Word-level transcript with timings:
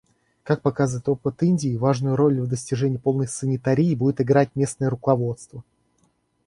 Как 0.41 0.63
показывает 0.63 1.07
опыт 1.09 1.43
Индии, 1.43 1.77
важнейшую 1.77 2.15
роль 2.15 2.41
в 2.41 2.47
достижении 2.49 2.97
полной 2.97 3.27
санитарии 3.27 3.93
будет 3.93 4.19
играть 4.19 4.49
местное 4.55 4.89
руководство. 4.89 5.63